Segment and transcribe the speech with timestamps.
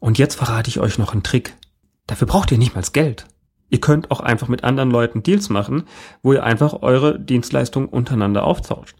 [0.00, 1.54] Und jetzt verrate ich euch noch einen Trick.
[2.06, 3.26] Dafür braucht ihr nicht mal Geld.
[3.68, 5.84] Ihr könnt auch einfach mit anderen Leuten Deals machen,
[6.22, 8.96] wo ihr einfach eure Dienstleistungen untereinander auftauscht.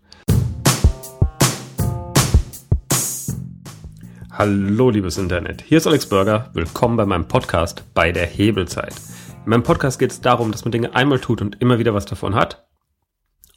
[4.30, 8.94] Hallo liebes Internet, hier ist Alex Burger, willkommen bei meinem Podcast bei der Hebelzeit.
[9.44, 12.04] In meinem Podcast geht es darum, dass man Dinge einmal tut und immer wieder was
[12.04, 12.68] davon hat.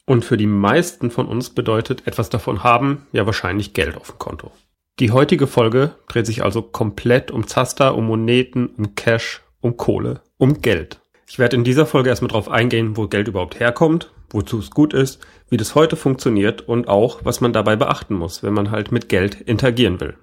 [0.06, 4.20] Und für die meisten von uns bedeutet etwas davon haben ja wahrscheinlich Geld auf dem
[4.20, 4.52] Konto.
[5.00, 10.22] Die heutige Folge dreht sich also komplett um Zaster, um Moneten, um Cash, um Kohle,
[10.38, 11.00] um Geld.
[11.28, 14.94] Ich werde in dieser Folge erstmal drauf eingehen, wo Geld überhaupt herkommt, wozu es gut
[14.94, 15.20] ist,
[15.50, 19.10] wie das heute funktioniert und auch, was man dabei beachten muss, wenn man halt mit
[19.10, 20.16] Geld interagieren will.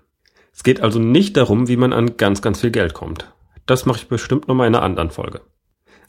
[0.52, 3.32] Es geht also nicht darum, wie man an ganz, ganz viel Geld kommt.
[3.66, 5.40] Das mache ich bestimmt nochmal in einer anderen Folge.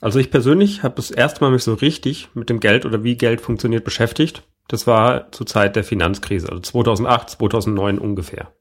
[0.01, 3.17] Also ich persönlich habe das erste Mal mich so richtig mit dem Geld oder wie
[3.17, 8.53] Geld funktioniert beschäftigt, das war zur Zeit der Finanzkrise, also 2008, 2009 ungefähr.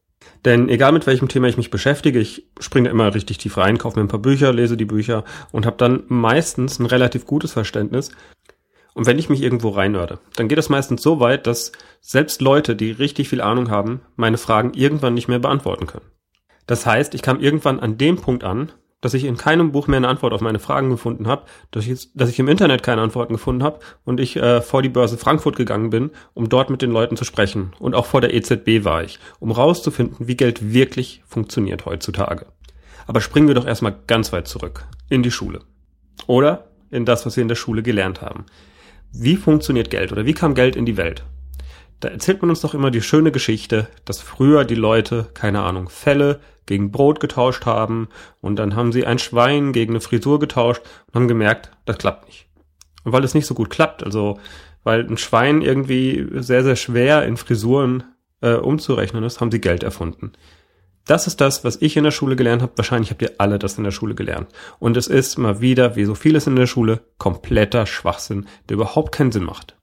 [0.44, 3.98] Denn egal mit welchem Thema ich mich beschäftige, ich springe immer richtig tief rein, kaufe
[3.98, 8.10] mir ein paar Bücher, lese die Bücher und habe dann meistens ein relativ gutes Verständnis.
[8.94, 12.74] Und wenn ich mich irgendwo reinhörde, dann geht das meistens so weit, dass selbst Leute,
[12.74, 16.10] die richtig viel Ahnung haben, meine Fragen irgendwann nicht mehr beantworten können.
[16.66, 19.96] Das heißt, ich kam irgendwann an dem Punkt an, dass ich in keinem Buch mehr
[19.96, 23.34] eine Antwort auf meine Fragen gefunden habe, dass ich, dass ich im Internet keine Antworten
[23.34, 26.90] gefunden habe und ich äh, vor die Börse Frankfurt gegangen bin, um dort mit den
[26.90, 27.72] Leuten zu sprechen.
[27.78, 32.46] Und auch vor der EZB war ich, um rauszufinden, wie Geld wirklich funktioniert heutzutage.
[33.06, 35.60] Aber springen wir doch erstmal ganz weit zurück, in die Schule.
[36.26, 38.44] Oder in das, was wir in der Schule gelernt haben.
[39.12, 41.24] Wie funktioniert Geld oder wie kam Geld in die Welt?
[42.00, 45.90] Da erzählt man uns doch immer die schöne Geschichte, dass früher die Leute, keine Ahnung,
[45.90, 48.08] Fälle gegen Brot getauscht haben
[48.40, 52.26] und dann haben sie ein Schwein gegen eine Frisur getauscht und haben gemerkt, das klappt
[52.26, 52.46] nicht.
[53.04, 54.38] Und weil es nicht so gut klappt, also
[54.82, 58.04] weil ein Schwein irgendwie sehr, sehr schwer in Frisuren
[58.40, 60.32] äh, umzurechnen ist, haben sie Geld erfunden.
[61.04, 62.72] Das ist das, was ich in der Schule gelernt habe.
[62.76, 64.48] Wahrscheinlich habt ihr alle das in der Schule gelernt.
[64.78, 69.12] Und es ist mal wieder, wie so vieles in der Schule, kompletter Schwachsinn, der überhaupt
[69.12, 69.76] keinen Sinn macht.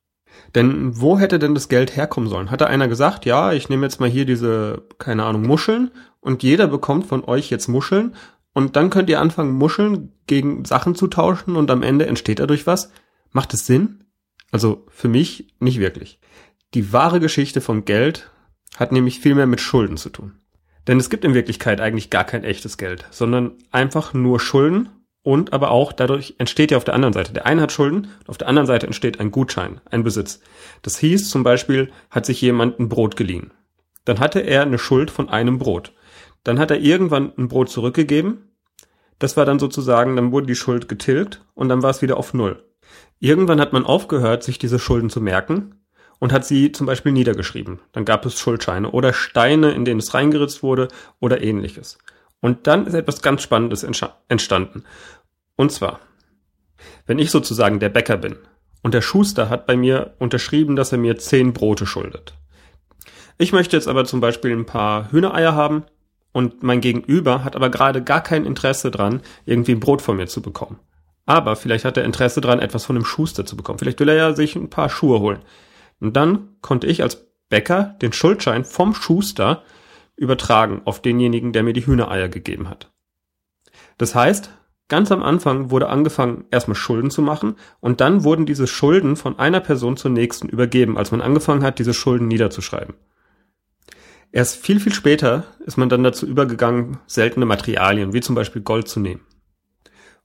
[0.57, 2.49] Denn wo hätte denn das Geld herkommen sollen?
[2.49, 6.65] Hatte einer gesagt, ja, ich nehme jetzt mal hier diese, keine Ahnung, Muscheln und jeder
[6.65, 8.15] bekommt von euch jetzt Muscheln
[8.53, 12.65] und dann könnt ihr anfangen, Muscheln gegen Sachen zu tauschen und am Ende entsteht dadurch
[12.65, 12.91] was?
[13.31, 14.05] Macht es Sinn?
[14.49, 16.19] Also für mich nicht wirklich.
[16.73, 18.31] Die wahre Geschichte von Geld
[18.77, 20.39] hat nämlich viel mehr mit Schulden zu tun.
[20.87, 24.89] Denn es gibt in Wirklichkeit eigentlich gar kein echtes Geld, sondern einfach nur Schulden
[25.27, 27.33] und aber auch dadurch entsteht ja auf der anderen Seite.
[27.33, 30.39] Der eine hat Schulden, auf der anderen Seite entsteht ein Gutschein, ein Besitz.
[30.83, 33.51] Das hieß zum Beispiel, hat sich jemand ein Brot geliehen.
[34.05, 35.91] Dann hatte er eine Schuld von einem Brot.
[36.45, 38.53] Dann hat er irgendwann ein Brot zurückgegeben.
[39.19, 42.33] Das war dann sozusagen, dann wurde die Schuld getilgt und dann war es wieder auf
[42.33, 42.63] Null.
[43.19, 45.81] Irgendwann hat man aufgehört, sich diese Schulden zu merken
[46.19, 47.81] und hat sie zum Beispiel niedergeschrieben.
[47.91, 50.87] Dann gab es Schuldscheine oder Steine, in denen es reingeritzt wurde
[51.19, 51.97] oder ähnliches.
[52.39, 54.83] Und dann ist etwas ganz Spannendes entstanden.
[55.57, 55.99] Und zwar,
[57.05, 58.37] wenn ich sozusagen der Bäcker bin
[58.83, 62.35] und der Schuster hat bei mir unterschrieben, dass er mir zehn Brote schuldet.
[63.37, 65.83] Ich möchte jetzt aber zum Beispiel ein paar Hühnereier haben
[66.31, 70.27] und mein Gegenüber hat aber gerade gar kein Interesse dran, irgendwie ein Brot von mir
[70.27, 70.79] zu bekommen.
[71.25, 73.79] Aber vielleicht hat er Interesse dran, etwas von einem Schuster zu bekommen.
[73.79, 75.39] Vielleicht will er ja sich ein paar Schuhe holen.
[75.99, 79.63] Und dann konnte ich als Bäcker den Schuldschein vom Schuster
[80.15, 82.91] übertragen auf denjenigen, der mir die Hühnereier gegeben hat.
[83.97, 84.51] Das heißt,
[84.89, 89.37] ganz am Anfang wurde angefangen, erstmal Schulden zu machen und dann wurden diese Schulden von
[89.39, 92.95] einer Person zur nächsten übergeben, als man angefangen hat, diese Schulden niederzuschreiben.
[94.31, 98.87] Erst viel, viel später ist man dann dazu übergegangen, seltene Materialien, wie zum Beispiel Gold
[98.87, 99.21] zu nehmen.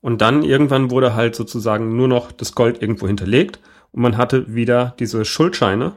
[0.00, 3.60] Und dann irgendwann wurde halt sozusagen nur noch das Gold irgendwo hinterlegt
[3.92, 5.96] und man hatte wieder diese Schuldscheine.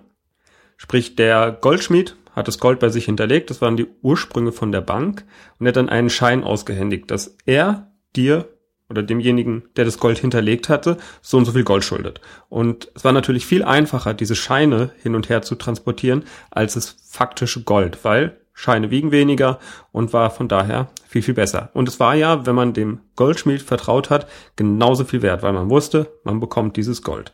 [0.78, 4.82] Sprich, der Goldschmied hat das Gold bei sich hinterlegt, das waren die Ursprünge von der
[4.82, 5.26] Bank
[5.58, 8.48] und er hat dann einen Schein ausgehändigt, dass er dir
[8.90, 12.22] oder demjenigen, der das Gold hinterlegt hatte, so und so viel Gold schuldet.
[12.50, 16.98] Und es war natürlich viel einfacher, diese Scheine hin und her zu transportieren, als das
[17.10, 19.60] faktische Gold, weil Scheine wiegen weniger
[19.92, 21.70] und war von daher viel, viel besser.
[21.74, 25.70] Und es war ja, wenn man dem Goldschmied vertraut hat, genauso viel wert, weil man
[25.70, 27.34] wusste, man bekommt dieses Gold.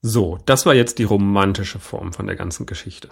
[0.00, 3.08] So, das war jetzt die romantische Form von der ganzen Geschichte.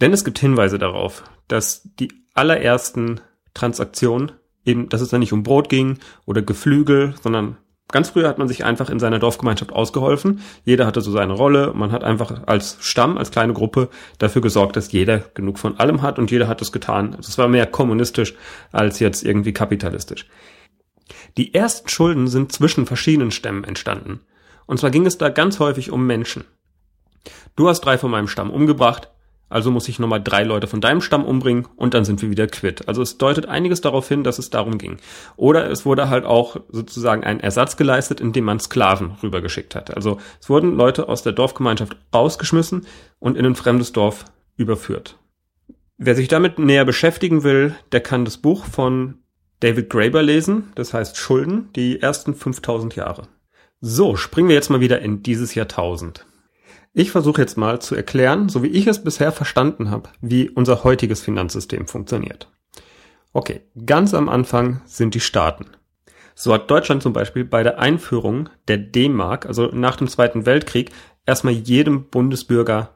[0.00, 3.20] Denn es gibt Hinweise darauf, dass die allerersten
[3.54, 4.32] Transaktionen
[4.64, 7.56] eben, dass es da nicht um Brot ging oder Geflügel, sondern
[7.88, 10.40] ganz früher hat man sich einfach in seiner Dorfgemeinschaft ausgeholfen.
[10.64, 11.72] Jeder hatte so seine Rolle.
[11.74, 16.02] Man hat einfach als Stamm, als kleine Gruppe dafür gesorgt, dass jeder genug von allem
[16.02, 17.16] hat und jeder hat es getan.
[17.18, 18.34] Es war mehr kommunistisch
[18.72, 20.26] als jetzt irgendwie kapitalistisch.
[21.36, 24.20] Die ersten Schulden sind zwischen verschiedenen Stämmen entstanden.
[24.66, 26.44] Und zwar ging es da ganz häufig um Menschen.
[27.56, 29.10] Du hast drei von meinem Stamm umgebracht,
[29.50, 32.46] Also muss ich nochmal drei Leute von deinem Stamm umbringen und dann sind wir wieder
[32.46, 32.88] quitt.
[32.88, 34.96] Also es deutet einiges darauf hin, dass es darum ging.
[35.36, 39.94] Oder es wurde halt auch sozusagen ein Ersatz geleistet, indem man Sklaven rübergeschickt hat.
[39.94, 42.86] Also es wurden Leute aus der Dorfgemeinschaft rausgeschmissen
[43.18, 44.24] und in ein fremdes Dorf
[44.56, 45.18] überführt.
[45.98, 49.18] Wer sich damit näher beschäftigen will, der kann das Buch von
[49.60, 53.28] David Graeber lesen, das heißt Schulden, die ersten 5000 Jahre.
[53.82, 56.24] So, springen wir jetzt mal wieder in dieses Jahrtausend.
[57.00, 60.84] Ich versuche jetzt mal zu erklären, so wie ich es bisher verstanden habe, wie unser
[60.84, 62.50] heutiges Finanzsystem funktioniert.
[63.32, 65.64] Okay, ganz am Anfang sind die Staaten.
[66.34, 70.90] So hat Deutschland zum Beispiel bei der Einführung der D-Mark, also nach dem Zweiten Weltkrieg,
[71.24, 72.90] erstmal jedem Bundesbürger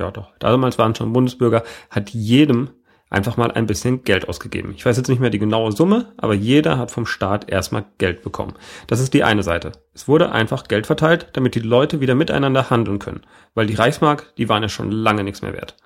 [0.00, 2.70] ja doch, damals waren schon Bundesbürger, hat jedem
[3.14, 4.74] einfach mal ein bisschen Geld ausgegeben.
[4.76, 8.22] Ich weiß jetzt nicht mehr die genaue Summe, aber jeder hat vom Staat erstmal Geld
[8.22, 8.54] bekommen.
[8.86, 9.72] Das ist die eine Seite.
[9.94, 13.22] Es wurde einfach Geld verteilt, damit die Leute wieder miteinander handeln können,
[13.54, 15.76] weil die Reichsmark, die waren ja schon lange nichts mehr wert.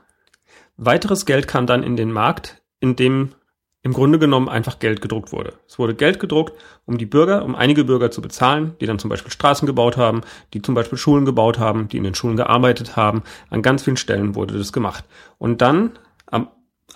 [0.76, 3.34] Weiteres Geld kam dann in den Markt, in dem
[3.82, 5.54] im Grunde genommen einfach Geld gedruckt wurde.
[5.66, 6.52] Es wurde Geld gedruckt,
[6.84, 10.22] um die Bürger, um einige Bürger zu bezahlen, die dann zum Beispiel Straßen gebaut haben,
[10.52, 13.22] die zum Beispiel Schulen gebaut haben, die in den Schulen gearbeitet haben.
[13.50, 15.04] An ganz vielen Stellen wurde das gemacht.
[15.38, 15.92] Und dann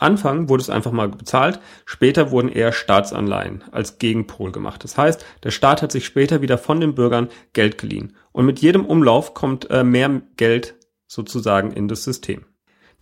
[0.03, 4.85] Anfang wurde es einfach mal bezahlt, später wurden eher Staatsanleihen als Gegenpol gemacht.
[4.85, 8.17] Das heißt, der Staat hat sich später wieder von den Bürgern Geld geliehen.
[8.33, 10.75] Und mit jedem Umlauf kommt äh, mehr Geld
[11.07, 12.45] sozusagen in das System.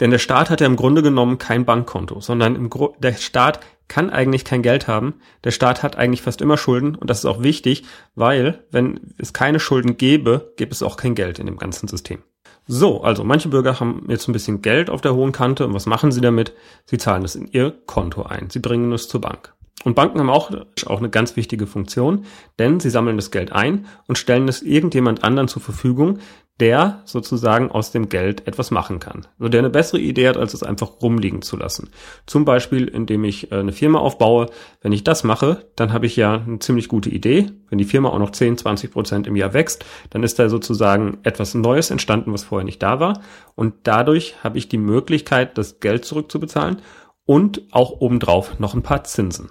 [0.00, 2.70] Denn der Staat hat ja im Grunde genommen kein Bankkonto, sondern
[3.00, 5.14] der Staat kann eigentlich kein Geld haben.
[5.44, 9.32] Der Staat hat eigentlich fast immer Schulden und das ist auch wichtig, weil wenn es
[9.32, 12.22] keine Schulden gäbe, gäbe es auch kein Geld in dem ganzen System.
[12.72, 15.86] So, also manche Bürger haben jetzt ein bisschen Geld auf der hohen Kante und was
[15.86, 16.52] machen sie damit?
[16.84, 18.48] Sie zahlen es in ihr Konto ein.
[18.48, 19.52] Sie bringen es zur Bank.
[19.82, 20.52] Und Banken haben auch,
[20.86, 22.26] auch eine ganz wichtige Funktion,
[22.60, 26.20] denn sie sammeln das Geld ein und stellen es irgendjemand anderen zur Verfügung,
[26.60, 29.26] der sozusagen aus dem Geld etwas machen kann.
[29.38, 31.90] Also der eine bessere Idee hat, als es einfach rumliegen zu lassen.
[32.26, 34.46] Zum Beispiel, indem ich äh, eine Firma aufbaue.
[34.82, 37.50] Wenn ich das mache, dann habe ich ja eine ziemlich gute Idee.
[37.68, 41.18] Wenn die Firma auch noch 10, 20 Prozent im Jahr wächst, dann ist da sozusagen
[41.22, 43.20] etwas Neues entstanden, was vorher nicht da war.
[43.54, 46.82] Und dadurch habe ich die Möglichkeit, das Geld zurückzubezahlen
[47.24, 49.50] und auch obendrauf noch ein paar Zinsen.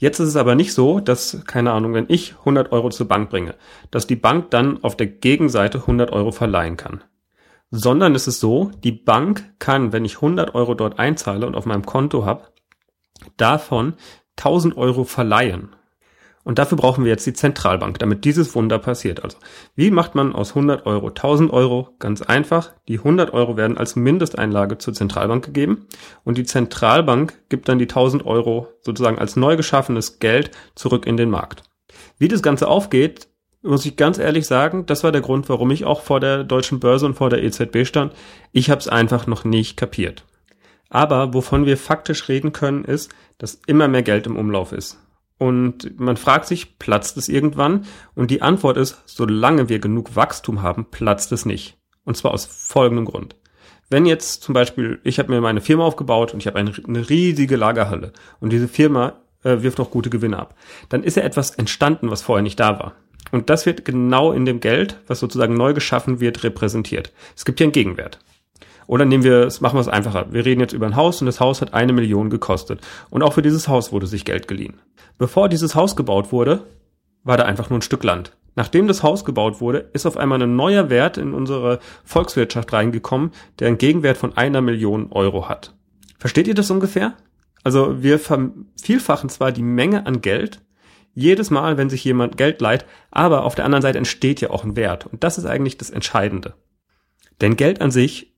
[0.00, 3.30] Jetzt ist es aber nicht so, dass, keine Ahnung, wenn ich 100 Euro zur Bank
[3.30, 3.56] bringe,
[3.90, 7.02] dass die Bank dann auf der Gegenseite 100 Euro verleihen kann.
[7.70, 11.66] Sondern es ist so, die Bank kann, wenn ich 100 Euro dort einzahle und auf
[11.66, 12.44] meinem Konto habe,
[13.36, 13.94] davon
[14.36, 15.74] 1000 Euro verleihen.
[16.48, 19.22] Und dafür brauchen wir jetzt die Zentralbank, damit dieses Wunder passiert.
[19.22, 19.36] Also,
[19.76, 21.90] wie macht man aus 100 Euro 1000 Euro?
[21.98, 22.72] Ganz einfach.
[22.88, 25.86] Die 100 Euro werden als Mindesteinlage zur Zentralbank gegeben
[26.24, 31.18] und die Zentralbank gibt dann die 1000 Euro sozusagen als neu geschaffenes Geld zurück in
[31.18, 31.64] den Markt.
[32.16, 33.28] Wie das Ganze aufgeht,
[33.60, 36.80] muss ich ganz ehrlich sagen, das war der Grund, warum ich auch vor der deutschen
[36.80, 38.14] Börse und vor der EZB stand.
[38.52, 40.24] Ich habe es einfach noch nicht kapiert.
[40.88, 44.98] Aber wovon wir faktisch reden können, ist, dass immer mehr Geld im Umlauf ist.
[45.38, 47.86] Und man fragt sich, platzt es irgendwann?
[48.14, 51.76] Und die Antwort ist, solange wir genug Wachstum haben, platzt es nicht.
[52.04, 53.36] Und zwar aus folgendem Grund.
[53.88, 57.08] Wenn jetzt zum Beispiel, ich habe mir meine Firma aufgebaut und ich habe eine, eine,
[57.08, 59.14] riesige Lagerhalle und diese Firma
[59.44, 60.54] äh, wirft auch gute Gewinne ab,
[60.90, 62.96] dann ist ja etwas entstanden, was vorher nicht da war.
[63.30, 67.12] Und das wird genau in dem Geld, was sozusagen neu geschaffen wird, repräsentiert.
[67.36, 68.18] Es gibt hier einen Gegenwert.
[68.88, 70.32] Oder nehmen wir machen wir es einfacher.
[70.32, 72.80] Wir reden jetzt über ein Haus und das Haus hat eine Million gekostet.
[73.10, 74.80] Und auch für dieses Haus wurde sich Geld geliehen.
[75.18, 76.64] Bevor dieses Haus gebaut wurde,
[77.22, 78.32] war da einfach nur ein Stück Land.
[78.56, 83.32] Nachdem das Haus gebaut wurde, ist auf einmal ein neuer Wert in unsere Volkswirtschaft reingekommen,
[83.58, 85.74] der einen Gegenwert von einer Million Euro hat.
[86.18, 87.12] Versteht ihr das ungefähr?
[87.62, 90.62] Also wir vervielfachen zwar die Menge an Geld,
[91.12, 94.64] jedes Mal, wenn sich jemand Geld leiht, aber auf der anderen Seite entsteht ja auch
[94.64, 95.06] ein Wert.
[95.06, 96.54] Und das ist eigentlich das Entscheidende.
[97.42, 98.37] Denn Geld an sich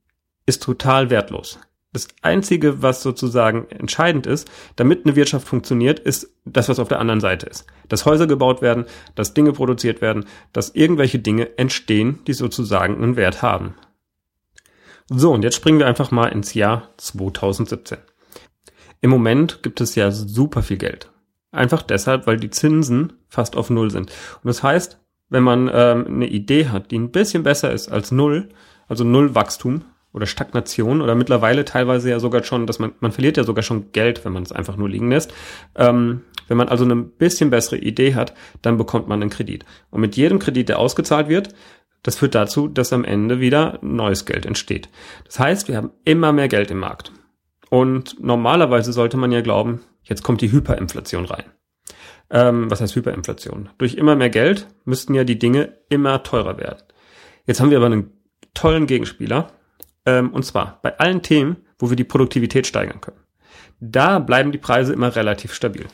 [0.51, 1.61] ist total wertlos.
[1.93, 7.01] Das Einzige, was sozusagen entscheidend ist, damit eine Wirtschaft funktioniert, ist das, was auf der
[7.01, 7.67] anderen Seite ist.
[7.89, 13.17] Dass Häuser gebaut werden, dass Dinge produziert werden, dass irgendwelche Dinge entstehen, die sozusagen einen
[13.17, 13.75] Wert haben.
[15.09, 17.99] So, und jetzt springen wir einfach mal ins Jahr 2017.
[19.01, 21.11] Im Moment gibt es ja super viel Geld.
[21.51, 24.11] Einfach deshalb, weil die Zinsen fast auf Null sind.
[24.11, 28.13] Und das heißt, wenn man ähm, eine Idee hat, die ein bisschen besser ist als
[28.13, 28.51] Null,
[28.87, 33.37] also Null Wachstum, oder Stagnation oder mittlerweile teilweise ja sogar schon, dass man, man verliert
[33.37, 35.33] ja sogar schon Geld, wenn man es einfach nur liegen lässt.
[35.77, 39.65] Ähm, wenn man also eine bisschen bessere Idee hat, dann bekommt man einen Kredit.
[39.91, 41.55] Und mit jedem Kredit, der ausgezahlt wird,
[42.03, 44.89] das führt dazu, dass am Ende wieder neues Geld entsteht.
[45.27, 47.13] Das heißt, wir haben immer mehr Geld im Markt.
[47.69, 51.45] Und normalerweise sollte man ja glauben, jetzt kommt die Hyperinflation rein.
[52.31, 53.69] Ähm, was heißt Hyperinflation?
[53.79, 56.83] Durch immer mehr Geld müssten ja die Dinge immer teurer werden.
[57.47, 58.13] Jetzt haben wir aber einen
[58.55, 59.53] tollen Gegenspieler,
[60.11, 63.21] Ähm, und zwar bei allen Themen, wo wir die Produktivität steigern können.
[63.81, 65.87] Da bleiben die Preise immer relativ stabil.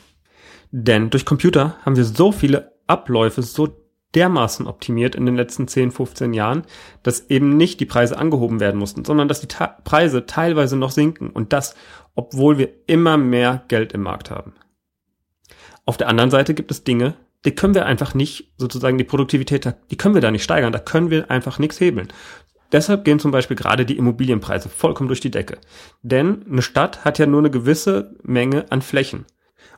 [0.70, 3.68] Denn durch Computer haben wir so viele Abläufe so
[4.14, 6.62] dermaßen optimiert in den letzten 10, 15 Jahren,
[7.02, 10.90] dass eben nicht die Preise angehoben werden mussten, sondern dass die Ta Preise teilweise noch
[10.90, 11.74] sinken und das,
[12.14, 14.54] obwohl wir immer mehr Geld im Markt haben.
[15.84, 19.74] Auf der anderen Seite gibt es Dinge, die können wir einfach nicht, sozusagen die Produktivität,
[19.90, 22.08] die können wir da nicht steigern, da können wir einfach nichts hebeln.
[22.72, 25.58] Deshalb gehen zum Beispiel gerade die Immobilienpreise vollkommen durch die Decke.
[26.02, 29.26] Denn eine Stadt hat ja nur eine gewisse Menge an Flächen.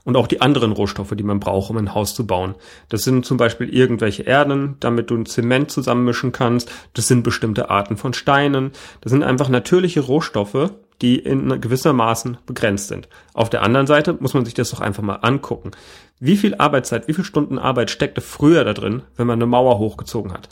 [0.05, 2.55] Und auch die anderen Rohstoffe, die man braucht, um ein Haus zu bauen.
[2.89, 6.71] Das sind zum Beispiel irgendwelche Erden, damit du ein Zement zusammenmischen kannst.
[6.95, 8.71] Das sind bestimmte Arten von Steinen.
[9.03, 10.71] Das sind einfach natürliche Rohstoffe,
[11.03, 13.09] die in gewissermaßen begrenzt sind.
[13.35, 15.73] Auf der anderen Seite muss man sich das doch einfach mal angucken.
[16.21, 19.79] Wie viel Arbeitszeit, wie viele Stunden Arbeit steckte früher da drin, wenn man eine Mauer
[19.79, 20.49] hochgezogen hat?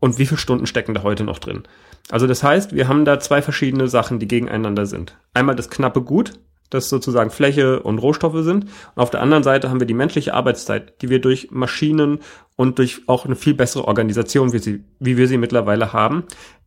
[0.00, 1.64] Und wie viele Stunden stecken da heute noch drin?
[2.10, 5.18] Also das heißt, wir haben da zwei verschiedene Sachen, die gegeneinander sind.
[5.34, 6.32] Einmal das knappe Gut,
[6.70, 8.64] das sozusagen Fläche und Rohstoffe sind.
[8.64, 12.20] Und auf der anderen Seite haben wir die menschliche Arbeitszeit, die wir durch Maschinen
[12.56, 16.24] und durch auch eine viel bessere Organisation, wie, sie, wie wir sie mittlerweile haben,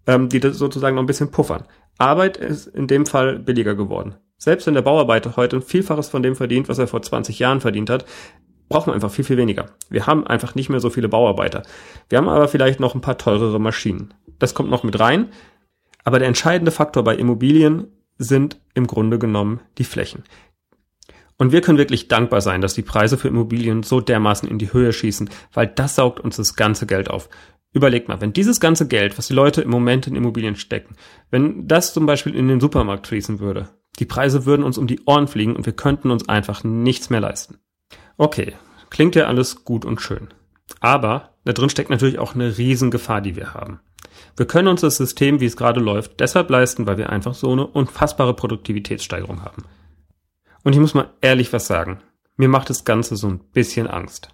[0.07, 1.65] ähm, die das sozusagen noch ein bisschen puffern.
[1.97, 4.15] Arbeit ist in dem Fall billiger geworden.
[4.37, 7.61] Selbst wenn der Bauarbeiter heute ein Vielfaches von dem verdient, was er vor 20 Jahren
[7.61, 8.05] verdient hat,
[8.71, 9.67] brauchen wir einfach viel, viel weniger.
[9.89, 11.63] Wir haben einfach nicht mehr so viele Bauarbeiter.
[12.09, 14.13] Wir haben aber vielleicht noch ein paar teurere Maschinen.
[14.39, 15.29] Das kommt noch mit rein.
[16.03, 17.87] Aber der entscheidende Faktor bei Immobilien
[18.17, 20.23] sind im Grunde genommen die Flächen.
[21.37, 24.73] Und wir können wirklich dankbar sein, dass die Preise für Immobilien so dermaßen in die
[24.73, 27.29] Höhe schießen, weil das saugt uns das ganze Geld auf.
[27.73, 30.95] Überlegt mal, wenn dieses ganze Geld, was die Leute im Moment in Immobilien stecken,
[31.29, 35.01] wenn das zum Beispiel in den Supermarkt fließen würde, die Preise würden uns um die
[35.05, 37.59] Ohren fliegen und wir könnten uns einfach nichts mehr leisten.
[38.21, 38.53] Okay,
[38.91, 40.27] klingt ja alles gut und schön.
[40.79, 43.79] Aber da drin steckt natürlich auch eine Riesengefahr, die wir haben.
[44.37, 47.51] Wir können uns das System, wie es gerade läuft, deshalb leisten, weil wir einfach so
[47.51, 49.63] eine unfassbare Produktivitätssteigerung haben.
[50.63, 51.99] Und ich muss mal ehrlich was sagen.
[52.37, 54.29] Mir macht das Ganze so ein bisschen Angst.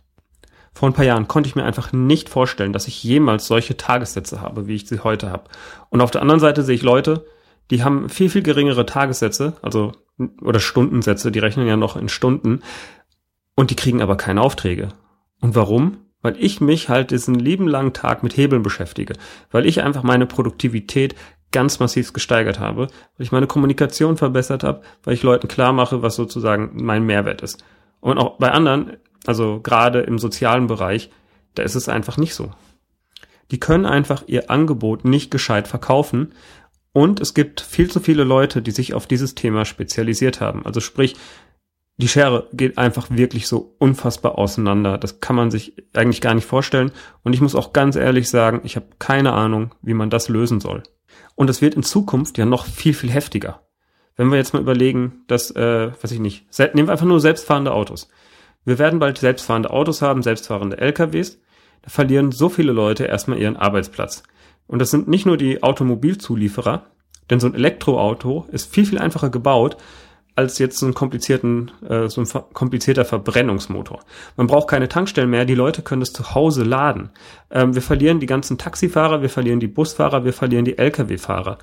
[0.73, 4.41] Vor ein paar Jahren konnte ich mir einfach nicht vorstellen, dass ich jemals solche Tagessätze
[4.41, 5.45] habe, wie ich sie heute habe.
[5.91, 7.25] Und auf der anderen Seite sehe ich Leute,
[7.71, 9.93] die haben viel, viel geringere Tagessätze, also
[10.41, 12.61] oder Stundensätze, die rechnen ja noch in Stunden,
[13.57, 14.93] und die kriegen aber keine Aufträge.
[15.41, 15.97] Und warum?
[16.21, 19.15] Weil ich mich halt diesen lieben langen Tag mit Hebeln beschäftige,
[19.51, 21.13] weil ich einfach meine Produktivität
[21.51, 26.01] ganz massiv gesteigert habe, weil ich meine Kommunikation verbessert habe, weil ich Leuten klar mache,
[26.01, 27.63] was sozusagen mein Mehrwert ist.
[27.99, 28.97] Und auch bei anderen
[29.27, 31.11] also gerade im sozialen Bereich,
[31.53, 32.51] da ist es einfach nicht so.
[33.51, 36.33] Die können einfach ihr Angebot nicht gescheit verkaufen
[36.93, 40.65] und es gibt viel zu viele Leute, die sich auf dieses Thema spezialisiert haben.
[40.65, 41.15] Also sprich,
[41.97, 44.99] die Schere geht einfach wirklich so unfassbar auseinander.
[44.99, 46.91] Das kann man sich eigentlich gar nicht vorstellen.
[47.23, 50.59] Und ich muss auch ganz ehrlich sagen, ich habe keine Ahnung, wie man das lösen
[50.59, 50.83] soll.
[51.35, 53.61] Und es wird in Zukunft ja noch viel, viel heftiger.
[54.15, 57.73] Wenn wir jetzt mal überlegen, dass, äh, weiß ich nicht, nehmen wir einfach nur selbstfahrende
[57.73, 58.09] Autos.
[58.63, 61.39] Wir werden bald selbstfahrende Autos haben, selbstfahrende LKWs.
[61.81, 64.23] Da verlieren so viele Leute erstmal ihren Arbeitsplatz.
[64.67, 66.85] Und das sind nicht nur die Automobilzulieferer,
[67.29, 69.77] denn so ein Elektroauto ist viel, viel einfacher gebaut
[70.37, 74.01] als jetzt so ein komplizierten, äh, so ein komplizierter Verbrennungsmotor.
[74.35, 77.09] Man braucht keine Tankstellen mehr, die Leute können das zu Hause laden.
[77.49, 81.57] Ähm, wir verlieren die ganzen Taxifahrer, wir verlieren die Busfahrer, wir verlieren die Lkw-Fahrer.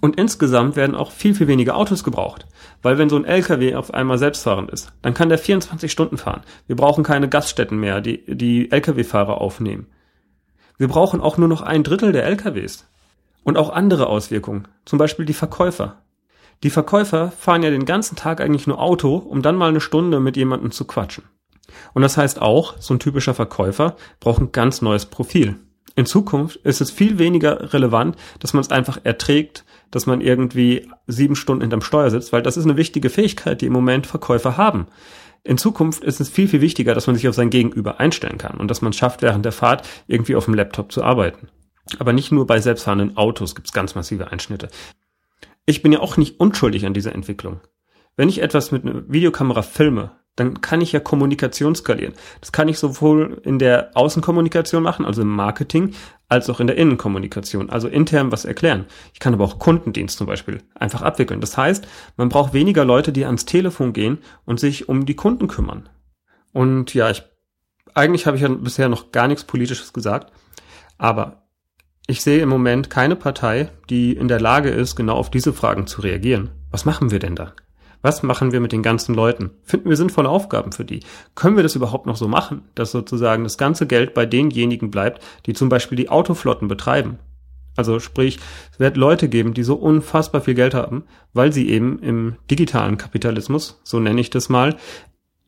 [0.00, 2.48] Und insgesamt werden auch viel, viel weniger Autos gebraucht.
[2.82, 6.42] Weil wenn so ein LKW auf einmal selbstfahrend ist, dann kann der 24 Stunden fahren.
[6.66, 9.86] Wir brauchen keine Gaststätten mehr, die die Lkw-Fahrer aufnehmen.
[10.78, 12.88] Wir brauchen auch nur noch ein Drittel der LKWs.
[13.44, 14.66] Und auch andere Auswirkungen.
[14.84, 16.02] Zum Beispiel die Verkäufer.
[16.62, 20.20] Die Verkäufer fahren ja den ganzen Tag eigentlich nur Auto, um dann mal eine Stunde
[20.20, 21.24] mit jemandem zu quatschen.
[21.94, 25.56] Und das heißt auch, so ein typischer Verkäufer braucht ein ganz neues Profil.
[25.94, 30.88] In Zukunft ist es viel weniger relevant, dass man es einfach erträgt, dass man irgendwie
[31.06, 34.56] sieben Stunden hinterm Steuer sitzt, weil das ist eine wichtige Fähigkeit, die im Moment Verkäufer
[34.56, 34.86] haben.
[35.44, 38.58] In Zukunft ist es viel, viel wichtiger, dass man sich auf sein Gegenüber einstellen kann
[38.58, 41.48] und dass man schafft, während der Fahrt irgendwie auf dem Laptop zu arbeiten.
[41.98, 44.68] Aber nicht nur bei selbstfahrenden Autos gibt es ganz massive Einschnitte.
[45.64, 47.60] Ich bin ja auch nicht unschuldig an dieser Entwicklung.
[48.16, 52.14] Wenn ich etwas mit einer Videokamera filme, dann kann ich ja Kommunikation skalieren.
[52.40, 55.94] Das kann ich sowohl in der Außenkommunikation machen, also im Marketing,
[56.28, 58.86] als auch in der Innenkommunikation, also intern was erklären.
[59.12, 61.40] Ich kann aber auch Kundendienst zum Beispiel einfach abwickeln.
[61.40, 65.48] Das heißt, man braucht weniger Leute, die ans Telefon gehen und sich um die Kunden
[65.48, 65.90] kümmern.
[66.52, 67.22] Und ja, ich,
[67.94, 70.32] eigentlich habe ich ja bisher noch gar nichts Politisches gesagt,
[70.96, 71.41] aber
[72.06, 75.86] ich sehe im Moment keine Partei, die in der Lage ist, genau auf diese Fragen
[75.86, 76.50] zu reagieren.
[76.70, 77.54] Was machen wir denn da?
[78.02, 79.50] Was machen wir mit den ganzen Leuten?
[79.62, 81.00] Finden wir sinnvolle Aufgaben für die?
[81.36, 85.22] Können wir das überhaupt noch so machen, dass sozusagen das ganze Geld bei denjenigen bleibt,
[85.46, 87.18] die zum Beispiel die Autoflotten betreiben?
[87.76, 88.38] Also sprich,
[88.72, 92.98] es wird Leute geben, die so unfassbar viel Geld haben, weil sie eben im digitalen
[92.98, 94.76] Kapitalismus, so nenne ich das mal,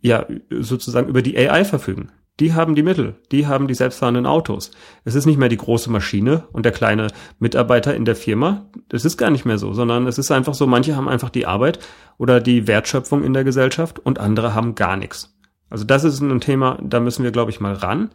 [0.01, 2.13] ja sozusagen über die AI verfügen.
[2.41, 4.73] Die haben die Mittel, die haben die selbstfahrenden Autos.
[5.05, 8.67] Es ist nicht mehr die große Maschine und der kleine Mitarbeiter in der Firma.
[8.89, 11.47] Das ist gar nicht mehr so, sondern es ist einfach so, manche haben einfach die
[11.47, 11.79] Arbeit
[12.19, 15.37] oder die Wertschöpfung in der Gesellschaft und andere haben gar nichts.
[15.71, 18.11] Also das ist ein Thema, da müssen wir, glaube ich, mal ran.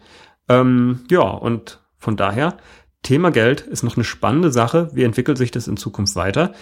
[0.50, 2.58] Ähm, ja, und von daher,
[3.04, 4.90] Thema Geld ist noch eine spannende Sache.
[4.94, 6.54] Wie entwickelt sich das in Zukunft weiter?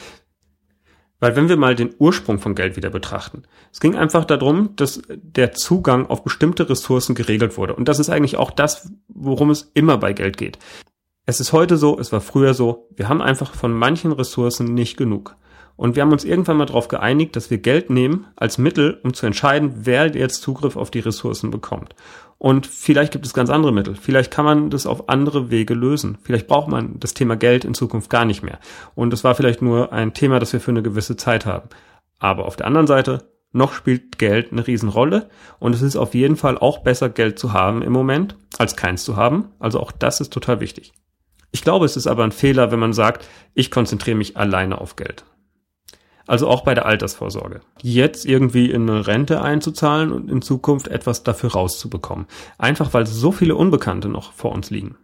[1.19, 5.01] Weil wenn wir mal den Ursprung von Geld wieder betrachten, es ging einfach darum, dass
[5.09, 7.75] der Zugang auf bestimmte Ressourcen geregelt wurde.
[7.75, 10.59] Und das ist eigentlich auch das, worum es immer bei Geld geht.
[11.25, 14.95] Es ist heute so, es war früher so, wir haben einfach von manchen Ressourcen nicht
[14.95, 15.35] genug.
[15.75, 19.13] Und wir haben uns irgendwann mal darauf geeinigt, dass wir Geld nehmen als Mittel, um
[19.13, 21.95] zu entscheiden, wer jetzt Zugriff auf die Ressourcen bekommt.
[22.39, 23.95] Und vielleicht gibt es ganz andere Mittel.
[23.95, 26.17] Vielleicht kann man das auf andere Wege lösen.
[26.21, 28.59] Vielleicht braucht man das Thema Geld in Zukunft gar nicht mehr.
[28.93, 31.69] Und es war vielleicht nur ein Thema, das wir für eine gewisse Zeit haben.
[32.19, 35.29] Aber auf der anderen Seite, noch spielt Geld eine Riesenrolle.
[35.57, 39.03] Und es ist auf jeden Fall auch besser, Geld zu haben im Moment, als keins
[39.03, 39.49] zu haben.
[39.57, 40.93] Also auch das ist total wichtig.
[41.51, 44.95] Ich glaube, es ist aber ein Fehler, wenn man sagt, ich konzentriere mich alleine auf
[44.95, 45.25] Geld.
[46.27, 47.61] Also auch bei der Altersvorsorge.
[47.81, 52.27] Jetzt irgendwie in eine Rente einzuzahlen und in Zukunft etwas dafür rauszubekommen.
[52.57, 54.97] Einfach weil so viele Unbekannte noch vor uns liegen.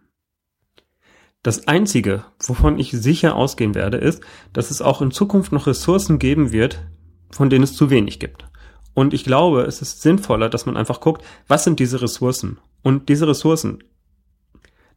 [1.42, 6.18] Das Einzige, wovon ich sicher ausgehen werde, ist, dass es auch in Zukunft noch Ressourcen
[6.18, 6.86] geben wird,
[7.30, 8.46] von denen es zu wenig gibt.
[8.94, 12.60] Und ich glaube, es ist sinnvoller, dass man einfach guckt, was sind diese Ressourcen?
[12.82, 13.82] Und diese Ressourcen,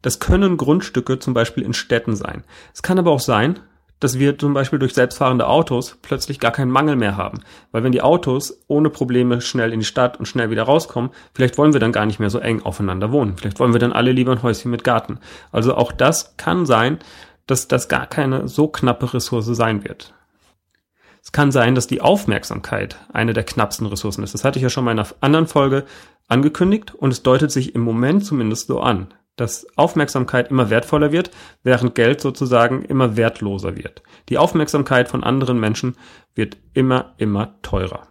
[0.02, 2.44] das können Grundstücke zum Beispiel in Städten sein.
[2.72, 3.58] Es kann aber auch sein,
[4.00, 7.40] dass wir zum Beispiel durch selbstfahrende Autos plötzlich gar keinen Mangel mehr haben.
[7.72, 11.58] Weil wenn die Autos ohne Probleme schnell in die Stadt und schnell wieder rauskommen, vielleicht
[11.58, 13.36] wollen wir dann gar nicht mehr so eng aufeinander wohnen.
[13.36, 15.18] Vielleicht wollen wir dann alle lieber ein Häuschen mit Garten.
[15.50, 16.98] Also auch das kann sein,
[17.46, 20.14] dass das gar keine so knappe Ressource sein wird.
[21.22, 24.34] Es kann sein, dass die Aufmerksamkeit eine der knappsten Ressourcen ist.
[24.34, 25.84] Das hatte ich ja schon mal in einer anderen Folge
[26.28, 29.08] angekündigt und es deutet sich im Moment zumindest so an
[29.40, 31.30] dass Aufmerksamkeit immer wertvoller wird,
[31.62, 34.02] während Geld sozusagen immer wertloser wird.
[34.28, 35.96] Die Aufmerksamkeit von anderen Menschen
[36.34, 38.08] wird immer, immer teurer.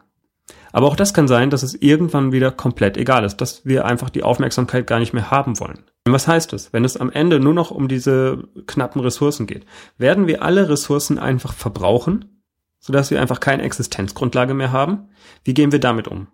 [0.71, 4.09] Aber auch das kann sein, dass es irgendwann wieder komplett egal ist, dass wir einfach
[4.09, 5.85] die Aufmerksamkeit gar nicht mehr haben wollen.
[6.05, 6.71] Was heißt es?
[6.73, 9.65] Wenn es am Ende nur noch um diese knappen Ressourcen geht,
[9.97, 12.43] werden wir alle Ressourcen einfach verbrauchen,
[12.79, 15.09] sodass wir einfach keine Existenzgrundlage mehr haben?
[15.43, 16.27] Wie gehen wir damit um?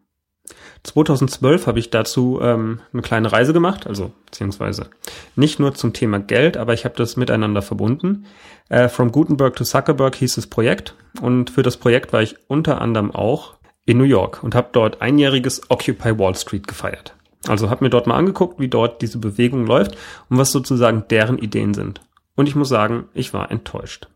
[0.83, 4.89] 2012 habe ich dazu ähm, eine kleine Reise gemacht, also beziehungsweise
[5.35, 8.25] nicht nur zum Thema Geld, aber ich habe das miteinander verbunden.
[8.67, 12.81] Äh, From Gutenberg to Zuckerberg hieß das Projekt und für das Projekt war ich unter
[12.81, 17.15] anderem auch in New York und habe dort einjähriges Occupy Wall Street gefeiert.
[17.47, 19.97] Also habe mir dort mal angeguckt, wie dort diese Bewegung läuft
[20.29, 22.01] und was sozusagen deren Ideen sind.
[22.35, 24.07] Und ich muss sagen, ich war enttäuscht.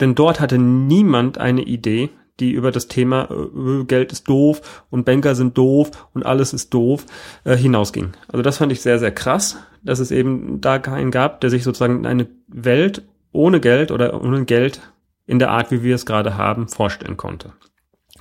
[0.00, 5.04] Denn dort hatte niemand eine Idee, die über das Thema äh, Geld ist doof und
[5.04, 7.04] Banker sind doof und alles ist doof
[7.44, 8.12] äh, hinausging.
[8.28, 11.64] Also das fand ich sehr, sehr krass, dass es eben da keinen gab, der sich
[11.64, 14.80] sozusagen eine Welt ohne Geld oder ohne Geld
[15.26, 17.52] in der Art, wie wir es gerade haben, vorstellen konnte.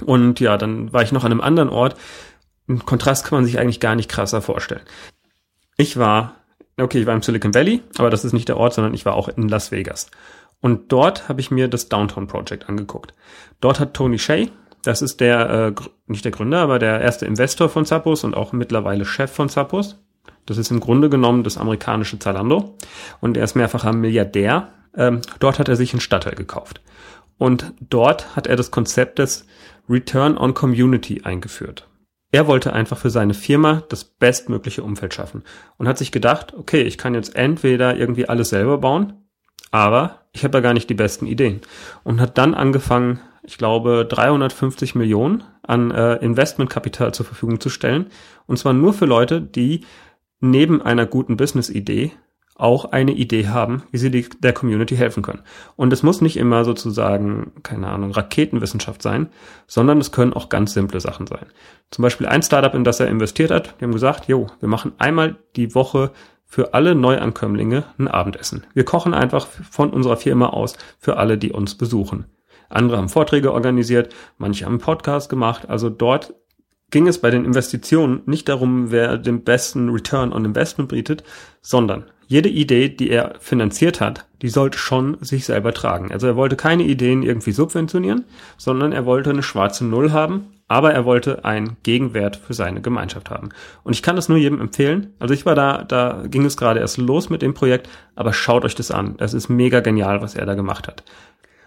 [0.05, 1.95] Und ja, dann war ich noch an einem anderen Ort.
[2.67, 4.83] Ein Kontrast kann man sich eigentlich gar nicht krasser vorstellen.
[5.77, 6.35] Ich war,
[6.77, 9.15] okay, ich war im Silicon Valley, aber das ist nicht der Ort, sondern ich war
[9.15, 10.09] auch in Las Vegas.
[10.61, 13.13] Und dort habe ich mir das Downtown Project angeguckt.
[13.59, 14.47] Dort hat Tony Shea,
[14.83, 15.73] das ist der, äh,
[16.07, 19.99] nicht der Gründer, aber der erste Investor von Zappos und auch mittlerweile Chef von Zappos.
[20.45, 22.75] Das ist im Grunde genommen das amerikanische Zalando.
[23.19, 24.69] Und er ist mehrfacher Milliardär.
[24.95, 26.81] Ähm, dort hat er sich einen Stadtteil gekauft.
[27.37, 29.45] Und dort hat er das Konzept des
[29.89, 31.87] Return on Community eingeführt.
[32.31, 35.43] Er wollte einfach für seine Firma das bestmögliche Umfeld schaffen
[35.77, 39.20] und hat sich gedacht, okay, ich kann jetzt entweder irgendwie alles selber bauen
[39.71, 41.61] aber ich habe ja gar nicht die besten Ideen.
[42.03, 48.07] Und hat dann angefangen, ich glaube, 350 Millionen an äh, Investmentkapital zur Verfügung zu stellen.
[48.47, 49.85] Und zwar nur für Leute, die
[50.39, 52.11] neben einer guten Business-Idee
[52.55, 55.41] auch eine Idee haben, wie sie die, der Community helfen können.
[55.75, 59.29] Und es muss nicht immer sozusagen, keine Ahnung, Raketenwissenschaft sein,
[59.65, 61.47] sondern es können auch ganz simple Sachen sein.
[61.89, 64.93] Zum Beispiel ein Startup, in das er investiert hat, die haben gesagt, jo, wir machen
[64.99, 66.11] einmal die Woche
[66.51, 68.65] für alle Neuankömmlinge ein Abendessen.
[68.73, 72.25] Wir kochen einfach von unserer Firma aus für alle, die uns besuchen.
[72.67, 75.69] Andere haben Vorträge organisiert, manche haben einen Podcast gemacht.
[75.69, 76.33] Also dort
[76.89, 81.23] ging es bei den Investitionen nicht darum, wer den besten Return on Investment bietet,
[81.61, 86.11] sondern jede Idee, die er finanziert hat, die sollte schon sich selber tragen.
[86.11, 88.25] Also er wollte keine Ideen irgendwie subventionieren,
[88.57, 93.29] sondern er wollte eine schwarze Null haben aber er wollte einen Gegenwert für seine Gemeinschaft
[93.29, 93.49] haben.
[93.83, 95.13] Und ich kann das nur jedem empfehlen.
[95.19, 98.63] Also ich war da, da ging es gerade erst los mit dem Projekt, aber schaut
[98.63, 99.17] euch das an.
[99.17, 101.03] Das ist mega genial, was er da gemacht hat.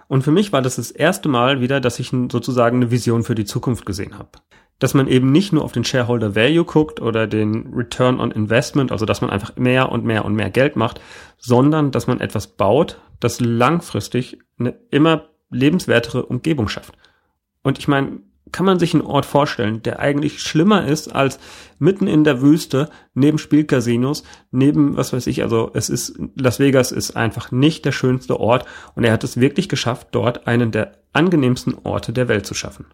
[0.08, 3.34] Und für mich war das das erste Mal wieder, dass ich sozusagen eine Vision für
[3.34, 4.30] die Zukunft gesehen habe.
[4.78, 8.90] Dass man eben nicht nur auf den Shareholder Value guckt oder den Return on Investment,
[8.90, 10.98] also dass man einfach mehr und mehr und mehr Geld macht,
[11.36, 16.94] sondern dass man etwas baut, das langfristig eine immer lebenswertere Umgebung schafft.
[17.62, 18.20] Und ich meine,
[18.54, 21.40] kann man sich einen Ort vorstellen, der eigentlich schlimmer ist als
[21.80, 26.92] mitten in der Wüste, neben Spielcasinos, neben, was weiß ich, also es ist, Las Vegas
[26.92, 28.64] ist einfach nicht der schönste Ort
[28.94, 32.86] und er hat es wirklich geschafft, dort einen der angenehmsten Orte der Welt zu schaffen.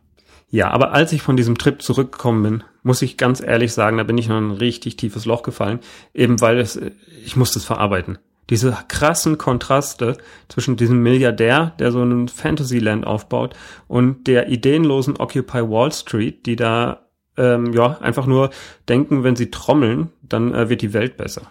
[0.49, 4.05] Ja, aber als ich von diesem Trip zurückgekommen bin, muss ich ganz ehrlich sagen, da
[4.05, 5.81] bin ich noch ein richtig tiefes Loch gefallen,
[6.15, 6.81] eben weil es,
[7.23, 8.19] ich musste es verarbeiten
[8.51, 13.55] diese krassen Kontraste zwischen diesem Milliardär, der so einen Fantasyland aufbaut,
[13.89, 18.51] und der ideenlosen Occupy Wall Street, die da ähm, ja einfach nur
[18.89, 21.43] denken, wenn sie trommeln, dann äh, wird die Welt besser.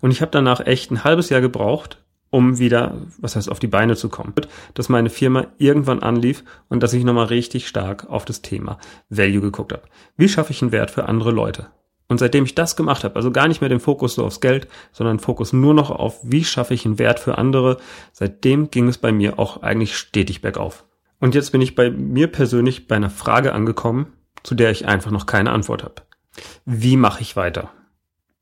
[0.00, 3.68] Und ich habe danach echt ein halbes Jahr gebraucht, um wieder, was heißt, auf die
[3.68, 4.34] Beine zu kommen.
[4.74, 9.40] Dass meine Firma irgendwann anlief und dass ich nochmal richtig stark auf das Thema Value
[9.40, 9.84] geguckt habe.
[10.16, 11.68] Wie schaffe ich einen Wert für andere Leute?
[12.08, 14.68] Und seitdem ich das gemacht habe, also gar nicht mehr den Fokus so aufs Geld,
[14.92, 17.78] sondern Fokus nur noch auf, wie schaffe ich einen Wert für andere,
[18.12, 20.84] seitdem ging es bei mir auch eigentlich stetig bergauf.
[21.18, 24.12] Und jetzt bin ich bei mir persönlich bei einer Frage angekommen,
[24.42, 26.02] zu der ich einfach noch keine Antwort habe.
[26.66, 27.70] Wie mache ich weiter?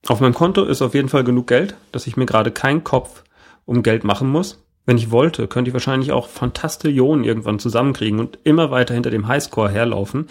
[0.08, 3.22] Auf meinem Konto ist auf jeden Fall genug Geld, dass ich mir gerade keinen Kopf
[3.64, 4.64] um Geld machen muss.
[4.84, 9.28] Wenn ich wollte, könnte ich wahrscheinlich auch Fantastillionen irgendwann zusammenkriegen und immer weiter hinter dem
[9.28, 10.28] Highscore herlaufen.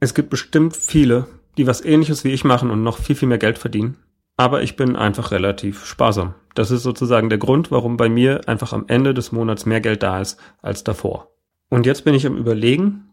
[0.00, 1.26] Es gibt bestimmt viele,
[1.58, 3.98] die was ähnliches wie ich machen und noch viel, viel mehr Geld verdienen.
[4.36, 6.34] Aber ich bin einfach relativ sparsam.
[6.54, 10.02] Das ist sozusagen der Grund, warum bei mir einfach am Ende des Monats mehr Geld
[10.02, 11.32] da ist als davor.
[11.68, 13.08] Und jetzt bin ich am Überlegen,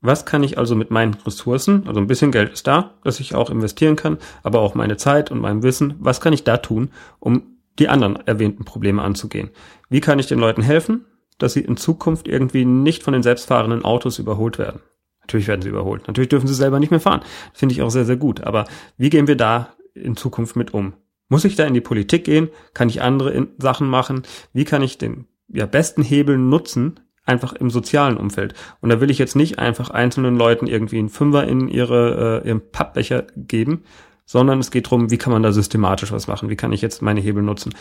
[0.00, 3.34] was kann ich also mit meinen Ressourcen, also ein bisschen Geld ist da, dass ich
[3.34, 6.90] auch investieren kann, aber auch meine Zeit und mein Wissen, was kann ich da tun,
[7.18, 9.50] um die anderen erwähnten Probleme anzugehen?
[9.88, 11.04] Wie kann ich den Leuten helfen,
[11.38, 14.80] dass sie in Zukunft irgendwie nicht von den selbstfahrenden Autos überholt werden?
[15.28, 16.06] Natürlich werden sie überholt.
[16.08, 17.20] Natürlich dürfen sie selber nicht mehr fahren.
[17.52, 18.40] Finde ich auch sehr, sehr gut.
[18.40, 18.64] Aber
[18.96, 20.94] wie gehen wir da in Zukunft mit um?
[21.28, 22.48] Muss ich da in die Politik gehen?
[22.72, 24.22] Kann ich andere Sachen machen?
[24.54, 28.54] Wie kann ich den ja, besten Hebel nutzen, einfach im sozialen Umfeld?
[28.80, 32.48] Und da will ich jetzt nicht einfach einzelnen Leuten irgendwie einen Fünfer in ihre, äh,
[32.48, 33.84] ihren Pappbecher geben,
[34.24, 36.48] sondern es geht darum, wie kann man da systematisch was machen?
[36.48, 37.74] Wie kann ich jetzt meine Hebel nutzen?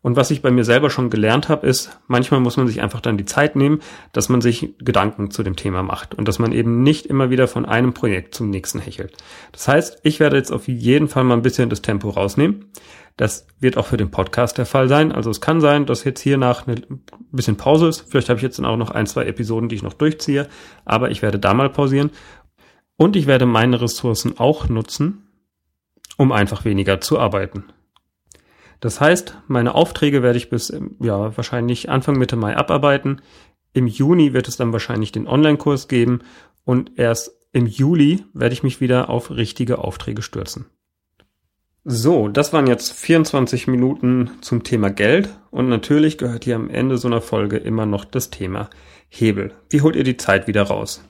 [0.00, 3.00] Und was ich bei mir selber schon gelernt habe, ist, manchmal muss man sich einfach
[3.00, 3.80] dann die Zeit nehmen,
[4.12, 7.48] dass man sich Gedanken zu dem Thema macht und dass man eben nicht immer wieder
[7.48, 9.16] von einem Projekt zum nächsten hechelt.
[9.50, 12.66] Das heißt, ich werde jetzt auf jeden Fall mal ein bisschen das Tempo rausnehmen.
[13.16, 15.10] Das wird auch für den Podcast der Fall sein.
[15.10, 18.04] Also es kann sein, dass jetzt hier nach ein bisschen Pause ist.
[18.08, 20.46] Vielleicht habe ich jetzt dann auch noch ein, zwei Episoden, die ich noch durchziehe.
[20.84, 22.10] Aber ich werde da mal pausieren.
[22.96, 25.28] Und ich werde meine Ressourcen auch nutzen,
[26.16, 27.64] um einfach weniger zu arbeiten.
[28.80, 33.20] Das heißt, meine Aufträge werde ich bis ja wahrscheinlich Anfang Mitte Mai abarbeiten.
[33.72, 36.20] Im Juni wird es dann wahrscheinlich den Online-Kurs geben
[36.64, 40.66] und erst im Juli werde ich mich wieder auf richtige Aufträge stürzen.
[41.84, 46.98] So, das waren jetzt 24 Minuten zum Thema Geld und natürlich gehört hier am Ende
[46.98, 48.68] so einer Folge immer noch das Thema
[49.08, 49.54] Hebel.
[49.70, 51.02] Wie holt ihr die Zeit wieder raus?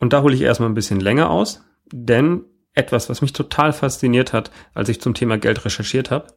[0.00, 4.32] Und da hole ich erstmal ein bisschen länger aus, denn etwas, was mich total fasziniert
[4.32, 6.34] hat, als ich zum Thema Geld recherchiert habe,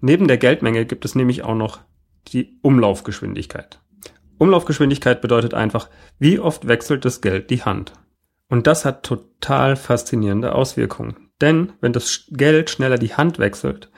[0.00, 1.80] Neben der Geldmenge gibt es nämlich auch noch
[2.28, 3.80] die Umlaufgeschwindigkeit.
[4.38, 7.92] Umlaufgeschwindigkeit bedeutet einfach, wie oft wechselt das Geld die Hand.
[8.48, 11.30] Und das hat total faszinierende Auswirkungen.
[11.40, 13.90] Denn wenn das Geld schneller die Hand wechselt,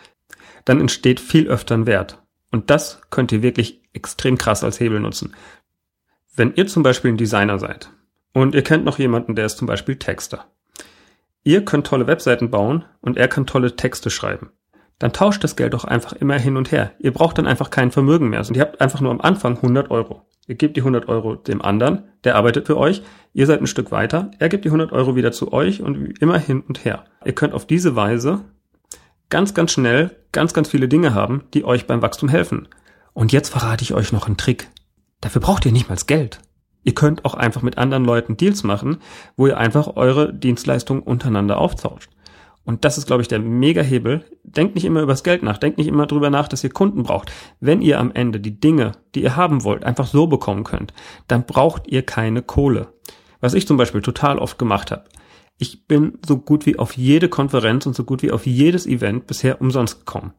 [0.65, 2.23] dann entsteht viel öfter ein Wert.
[2.53, 5.35] Und das könnt ihr wirklich extrem krass als Hebel nutzen.
[6.37, 7.91] Wenn ihr zum Beispiel ein Designer seid
[8.33, 10.47] und ihr kennt noch jemanden, der ist zum Beispiel Texter.
[11.43, 14.51] Ihr könnt tolle Webseiten bauen und er kann tolle Texte schreiben
[14.99, 16.93] dann tauscht das Geld doch einfach immer hin und her.
[16.99, 18.41] Ihr braucht dann einfach kein Vermögen mehr.
[18.41, 20.23] Und ihr habt einfach nur am Anfang 100 Euro.
[20.47, 23.03] Ihr gebt die 100 Euro dem anderen, der arbeitet für euch.
[23.33, 24.31] Ihr seid ein Stück weiter.
[24.39, 27.05] Er gibt die 100 Euro wieder zu euch und immer hin und her.
[27.25, 28.45] Ihr könnt auf diese Weise
[29.31, 32.69] ganz, ganz schnell ganz, ganz viele Dinge haben, die euch beim Wachstum helfen.
[33.15, 34.69] Und jetzt verrate ich euch noch einen Trick.
[35.21, 36.41] Dafür braucht ihr nicht mal Geld.
[36.83, 38.99] Ihr könnt auch einfach mit anderen Leuten Deals machen,
[39.37, 42.11] wo ihr einfach eure Dienstleistungen untereinander auftauscht.
[42.65, 44.25] Und das ist, glaube ich, der Mega-Hebel.
[44.43, 45.59] Denkt nicht immer übers Geld nach.
[45.59, 47.31] Denkt nicht immer drüber nach, dass ihr Kunden braucht.
[47.61, 50.95] Wenn ihr am Ende die Dinge, die ihr haben wollt, einfach so bekommen könnt,
[51.29, 52.95] dann braucht ihr keine Kohle.
[53.41, 55.05] Was ich zum Beispiel total oft gemacht habe.
[55.59, 59.27] Ich bin so gut wie auf jede Konferenz und so gut wie auf jedes Event
[59.27, 60.33] bisher umsonst gekommen.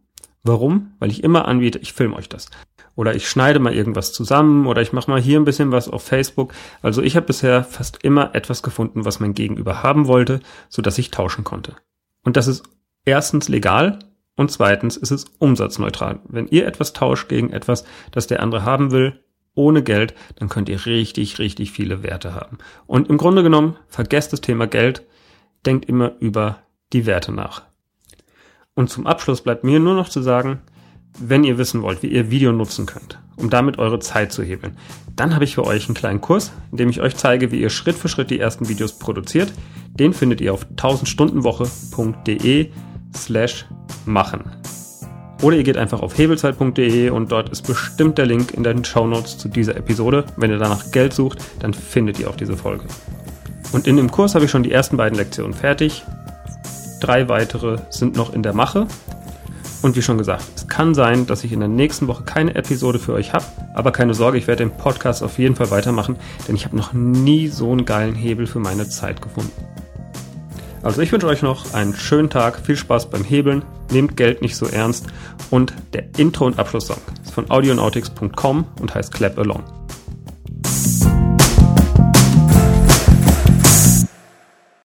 [0.43, 0.93] Warum?
[0.99, 2.49] Weil ich immer anbiete, ich filme euch das.
[2.95, 6.03] Oder ich schneide mal irgendwas zusammen oder ich mache mal hier ein bisschen was auf
[6.03, 6.53] Facebook.
[6.81, 10.97] Also ich habe bisher fast immer etwas gefunden, was mein Gegenüber haben wollte, so dass
[10.97, 11.75] ich tauschen konnte.
[12.25, 12.63] Und das ist
[13.05, 13.99] erstens legal
[14.35, 16.19] und zweitens ist es umsatzneutral.
[16.27, 20.67] Wenn ihr etwas tauscht gegen etwas, das der andere haben will, ohne Geld, dann könnt
[20.67, 22.57] ihr richtig, richtig viele Werte haben.
[22.88, 25.05] Und im Grunde genommen, vergesst das Thema Geld,
[25.65, 26.59] denkt immer über
[26.91, 27.61] die Werte nach.
[28.73, 30.61] Und zum Abschluss bleibt mir nur noch zu sagen,
[31.17, 34.78] wenn ihr wissen wollt, wie ihr Video nutzen könnt, um damit eure Zeit zu hebeln,
[35.15, 37.69] dann habe ich für euch einen kleinen Kurs, in dem ich euch zeige, wie ihr
[37.69, 39.54] Schritt für Schritt die ersten Videos produziert.
[39.93, 42.69] Den findet ihr auf 1000stundenwoche.de
[43.15, 43.65] slash
[44.06, 44.43] machen.
[45.41, 49.06] Oder ihr geht einfach auf hebelzeit.de und dort ist bestimmt der Link in den Show
[49.06, 50.25] Notes zu dieser Episode.
[50.38, 52.86] Wenn ihr danach Geld sucht, dann findet ihr auch diese Folge.
[53.71, 56.04] Und in dem Kurs habe ich schon die ersten beiden Lektionen fertig.
[57.01, 58.88] Drei weitere sind noch in der Mache.
[59.81, 62.99] Und wie schon gesagt, es kann sein, dass ich in der nächsten Woche keine Episode
[62.99, 63.45] für euch habe.
[63.73, 66.15] Aber keine Sorge, ich werde den Podcast auf jeden Fall weitermachen,
[66.47, 69.51] denn ich habe noch nie so einen geilen Hebel für meine Zeit gefunden.
[70.81, 74.55] Also ich wünsche euch noch einen schönen Tag, viel Spaß beim Hebeln, nehmt Geld nicht
[74.55, 75.07] so ernst
[75.49, 79.63] und der Intro- und Abschlusssong ist von audionautics.com und heißt Clap Along.